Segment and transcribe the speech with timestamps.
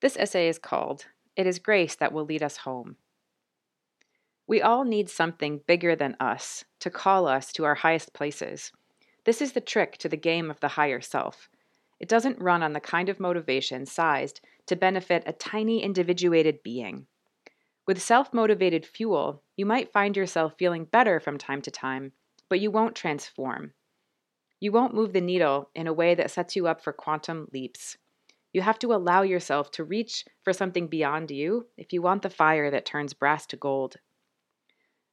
[0.00, 1.04] This essay is called
[1.36, 2.96] It is Grace That Will Lead Us Home.
[4.46, 8.72] We all need something bigger than us to call us to our highest places.
[9.26, 11.50] This is the trick to the game of the higher self.
[11.98, 17.06] It doesn't run on the kind of motivation sized to benefit a tiny individuated being.
[17.86, 22.12] With self motivated fuel, you might find yourself feeling better from time to time,
[22.48, 23.74] but you won't transform.
[24.60, 27.98] You won't move the needle in a way that sets you up for quantum leaps.
[28.52, 32.30] You have to allow yourself to reach for something beyond you if you want the
[32.30, 33.96] fire that turns brass to gold.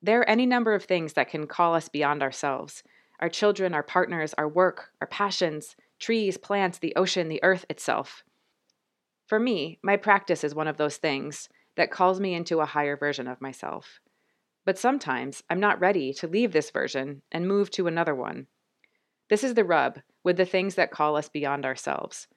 [0.01, 2.83] There are any number of things that can call us beyond ourselves
[3.19, 8.23] our children, our partners, our work, our passions, trees, plants, the ocean, the earth itself.
[9.25, 12.95] For me, my practice is one of those things that calls me into a higher
[12.95, 13.99] version of myself.
[14.65, 18.45] But sometimes I'm not ready to leave this version and move to another one.
[19.29, 22.27] This is the rub with the things that call us beyond ourselves.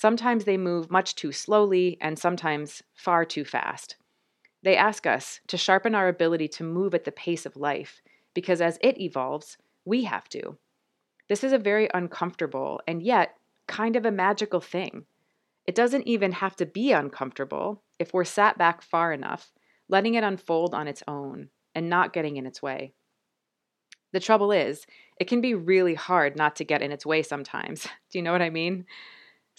[0.00, 3.96] Sometimes they move much too slowly and sometimes far too fast.
[4.62, 8.00] They ask us to sharpen our ability to move at the pace of life,
[8.32, 10.56] because as it evolves, we have to.
[11.28, 15.04] This is a very uncomfortable and yet kind of a magical thing.
[15.66, 19.50] It doesn't even have to be uncomfortable if we're sat back far enough,
[19.88, 22.92] letting it unfold on its own and not getting in its way.
[24.12, 24.86] The trouble is,
[25.18, 27.82] it can be really hard not to get in its way sometimes.
[28.12, 28.86] Do you know what I mean?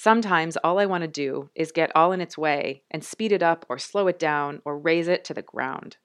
[0.01, 3.43] Sometimes all I want to do is get all in its way and speed it
[3.43, 5.97] up or slow it down or raze it to the ground.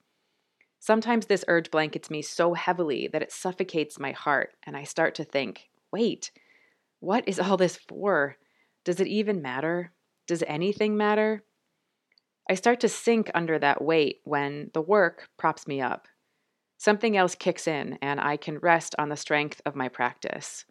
[0.81, 5.15] Sometimes this urge blankets me so heavily that it suffocates my heart, and I start
[5.15, 6.31] to think wait,
[6.99, 8.35] what is all this for?
[8.83, 9.93] Does it even matter?
[10.27, 11.45] Does anything matter?
[12.49, 16.09] I start to sink under that weight when the work props me up.
[16.77, 20.65] Something else kicks in, and I can rest on the strength of my practice.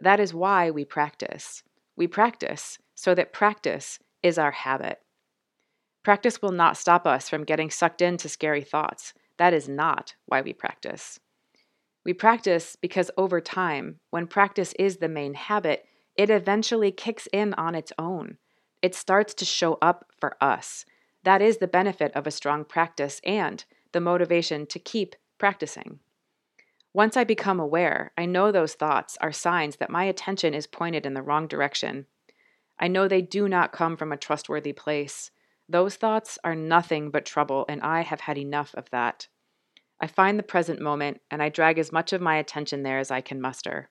[0.00, 1.62] That is why we practice.
[1.96, 5.00] We practice so that practice is our habit.
[6.02, 9.14] Practice will not stop us from getting sucked into scary thoughts.
[9.38, 11.18] That is not why we practice.
[12.04, 15.86] We practice because over time, when practice is the main habit,
[16.16, 18.36] it eventually kicks in on its own.
[18.82, 20.84] It starts to show up for us.
[21.22, 26.00] That is the benefit of a strong practice and the motivation to keep practicing.
[26.94, 31.04] Once I become aware, I know those thoughts are signs that my attention is pointed
[31.04, 32.06] in the wrong direction.
[32.78, 35.32] I know they do not come from a trustworthy place.
[35.68, 39.26] Those thoughts are nothing but trouble, and I have had enough of that.
[40.00, 43.10] I find the present moment and I drag as much of my attention there as
[43.10, 43.90] I can muster.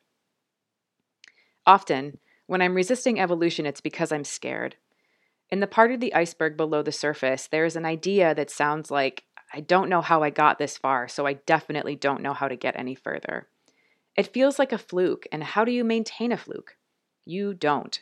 [1.65, 4.75] Often, when I'm resisting evolution, it's because I'm scared.
[5.49, 8.91] In the part of the iceberg below the surface, there is an idea that sounds
[8.91, 9.23] like
[9.55, 12.55] I don't know how I got this far, so I definitely don't know how to
[12.55, 13.47] get any further.
[14.17, 16.75] It feels like a fluke, and how do you maintain a fluke?
[17.23, 17.99] You don't.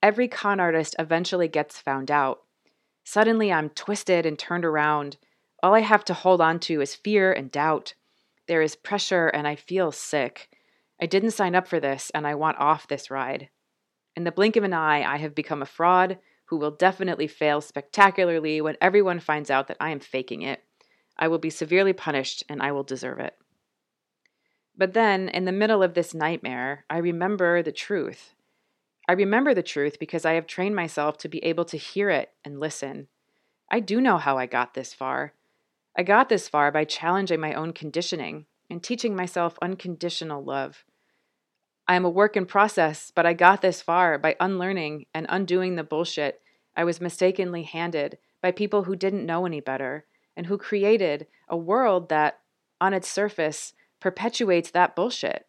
[0.00, 2.42] Every con artist eventually gets found out.
[3.02, 5.16] Suddenly I'm twisted and turned around.
[5.62, 7.94] All I have to hold on to is fear and doubt.
[8.46, 10.48] There is pressure, and I feel sick.
[11.00, 13.48] I didn't sign up for this, and I want off this ride.
[14.14, 17.60] In the blink of an eye, I have become a fraud who will definitely fail
[17.60, 20.62] spectacularly when everyone finds out that I am faking it.
[21.18, 23.36] I will be severely punished and I will deserve it.
[24.76, 28.34] But then, in the middle of this nightmare, I remember the truth.
[29.08, 32.30] I remember the truth because I have trained myself to be able to hear it
[32.44, 33.08] and listen.
[33.70, 35.32] I do know how I got this far.
[35.96, 40.84] I got this far by challenging my own conditioning and teaching myself unconditional love.
[41.88, 45.74] I am a work in process, but I got this far by unlearning and undoing
[45.74, 46.40] the bullshit
[46.76, 50.04] I was mistakenly handed by people who didn't know any better
[50.38, 52.38] and who created a world that,
[52.80, 55.46] on its surface, perpetuates that bullshit.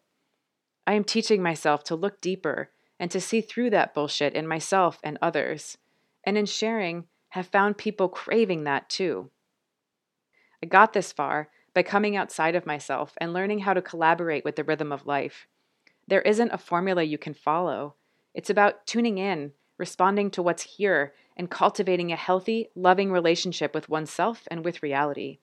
[0.84, 4.98] I am teaching myself to look deeper and to see through that bullshit in myself
[5.04, 5.78] and others,
[6.24, 9.30] and in sharing, have found people craving that too.
[10.60, 14.56] I got this far by coming outside of myself and learning how to collaborate with
[14.56, 15.46] the rhythm of life.
[16.08, 17.94] There isn't a formula you can follow.
[18.34, 23.88] It's about tuning in, responding to what's here, and cultivating a healthy, loving relationship with
[23.88, 25.38] oneself and with reality.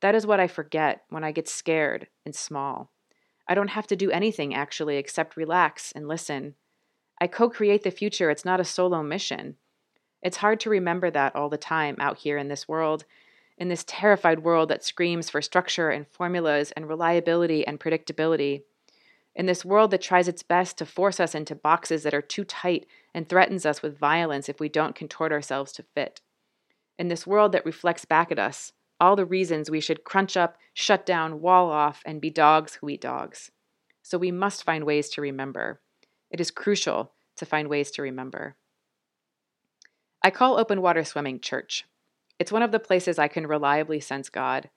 [0.00, 2.90] That is what I forget when I get scared and small.
[3.46, 6.56] I don't have to do anything actually except relax and listen.
[7.20, 9.56] I co create the future, it's not a solo mission.
[10.22, 13.04] It's hard to remember that all the time out here in this world,
[13.56, 18.62] in this terrified world that screams for structure and formulas and reliability and predictability
[19.40, 22.44] in this world that tries its best to force us into boxes that are too
[22.44, 22.84] tight
[23.14, 26.20] and threatens us with violence if we don't contort ourselves to fit.
[26.98, 30.58] In this world that reflects back at us all the reasons we should crunch up,
[30.74, 33.50] shut down, wall off, and be dogs who eat dogs.
[34.02, 35.80] So we must find ways to remember.
[36.30, 38.56] It is crucial to find ways to remember.
[40.22, 41.86] I call open water swimming church.
[42.38, 44.68] It's one of the places I can reliably sense God.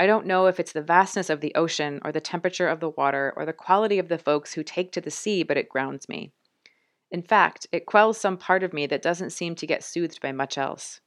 [0.00, 2.88] I don't know if it's the vastness of the ocean, or the temperature of the
[2.88, 6.08] water, or the quality of the folks who take to the sea, but it grounds
[6.08, 6.32] me.
[7.10, 10.32] In fact, it quells some part of me that doesn't seem to get soothed by
[10.32, 11.02] much else.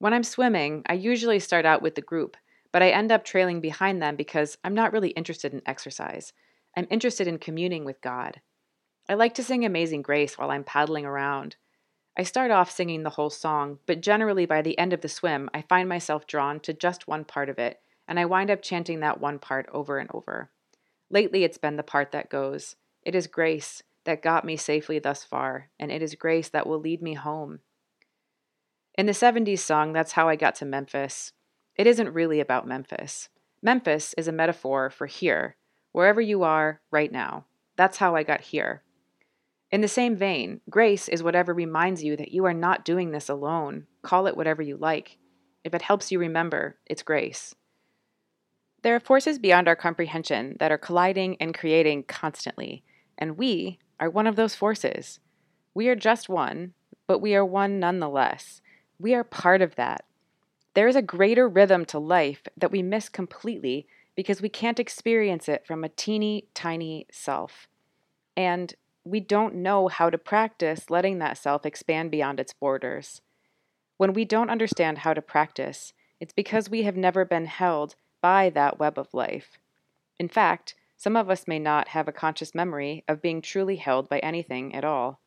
[0.00, 2.36] When I'm swimming, I usually start out with the group,
[2.72, 6.32] but I end up trailing behind them because I'm not really interested in exercise.
[6.76, 8.40] I'm interested in communing with God.
[9.08, 11.54] I like to sing Amazing Grace while I'm paddling around.
[12.18, 15.48] I start off singing the whole song, but generally by the end of the swim,
[15.54, 19.00] I find myself drawn to just one part of it, and I wind up chanting
[19.00, 20.50] that one part over and over.
[21.10, 25.24] Lately, it's been the part that goes, It is grace that got me safely thus
[25.24, 27.60] far, and it is grace that will lead me home.
[28.96, 31.32] In the 70s song, That's How I Got to Memphis,
[31.76, 33.28] it isn't really about Memphis.
[33.62, 35.56] Memphis is a metaphor for here,
[35.92, 37.46] wherever you are right now.
[37.76, 38.82] That's how I got here.
[39.70, 43.28] In the same vein, grace is whatever reminds you that you are not doing this
[43.28, 43.86] alone.
[44.02, 45.18] Call it whatever you like.
[45.64, 47.56] If it helps you remember, it's grace.
[48.84, 52.84] There are forces beyond our comprehension that are colliding and creating constantly,
[53.16, 55.20] and we are one of those forces.
[55.72, 56.74] We are just one,
[57.06, 58.60] but we are one nonetheless.
[58.98, 60.04] We are part of that.
[60.74, 65.48] There is a greater rhythm to life that we miss completely because we can't experience
[65.48, 67.68] it from a teeny tiny self.
[68.36, 73.22] And we don't know how to practice letting that self expand beyond its borders.
[73.96, 78.48] When we don't understand how to practice, it's because we have never been held by
[78.48, 79.58] that web of life.
[80.18, 84.08] In fact, some of us may not have a conscious memory of being truly held
[84.08, 85.20] by anything at all.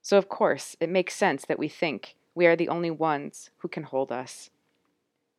[0.00, 3.68] So, of course, it makes sense that we think we are the only ones who
[3.68, 4.48] can hold us.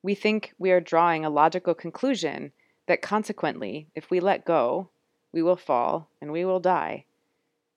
[0.04, 2.52] We think we are drawing a logical conclusion
[2.86, 4.90] that consequently, if we let go,
[5.32, 7.06] we will fall and we will die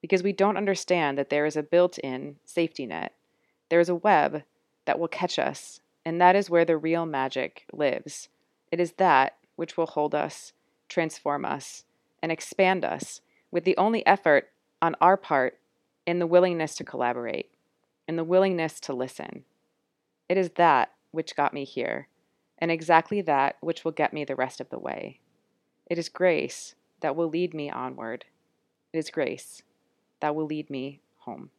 [0.03, 3.15] because we don't understand that there is a built in safety net.
[3.71, 4.43] There is a web
[4.85, 8.29] that will catch us, and that is where the real magic lives.
[8.71, 10.53] It is that which will hold us,
[10.89, 11.85] transform us,
[12.23, 13.21] and expand us,
[13.51, 14.51] with the only effort
[14.83, 15.59] on our part
[16.07, 17.51] in the willingness to collaborate,
[18.09, 19.45] in the willingness to listen.
[20.29, 22.09] It is that which got me here,
[22.59, 25.21] and exactly that which will get me the rest of the way.
[25.87, 28.25] It is grace that will lead me onward.
[28.93, 29.63] It is grace
[30.21, 31.51] that will lead me home.